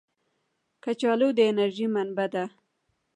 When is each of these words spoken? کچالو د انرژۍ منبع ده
کچالو 0.83 1.29
د 1.37 1.39
انرژۍ 1.51 1.87
منبع 1.95 2.27
ده 2.33 2.45